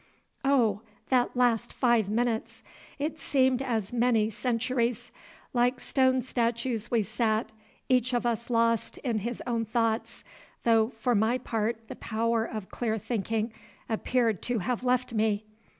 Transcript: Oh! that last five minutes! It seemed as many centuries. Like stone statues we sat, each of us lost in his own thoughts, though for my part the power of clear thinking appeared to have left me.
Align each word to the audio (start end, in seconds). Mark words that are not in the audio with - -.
Oh! 0.43 0.81
that 1.09 1.35
last 1.37 1.71
five 1.71 2.09
minutes! 2.09 2.63
It 2.97 3.19
seemed 3.19 3.61
as 3.61 3.93
many 3.93 4.31
centuries. 4.31 5.11
Like 5.53 5.79
stone 5.79 6.23
statues 6.23 6.89
we 6.89 7.03
sat, 7.03 7.51
each 7.87 8.11
of 8.11 8.25
us 8.25 8.49
lost 8.49 8.97
in 9.03 9.19
his 9.19 9.43
own 9.45 9.63
thoughts, 9.63 10.23
though 10.63 10.89
for 10.89 11.13
my 11.13 11.37
part 11.37 11.87
the 11.87 11.97
power 11.97 12.43
of 12.45 12.71
clear 12.71 12.97
thinking 12.97 13.53
appeared 13.87 14.41
to 14.41 14.57
have 14.57 14.83
left 14.83 15.13
me. 15.13 15.45